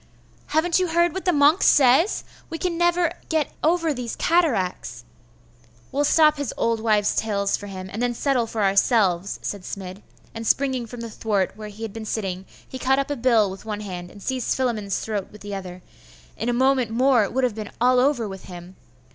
[0.47, 2.23] 'Haven't you heard what the monk says?
[2.49, 5.03] we can never get ever those cataracts.'
[5.91, 10.01] 'We'll stop his old wives' tales for him, and then settle for ourselves,' said Smid;
[10.33, 13.51] and springing from the thwart where he had been sitting, he caught up a bill
[13.51, 15.83] with one hand, and seized Philammon's throat with the other....
[16.35, 18.75] in a moment more, it would have been all over with him....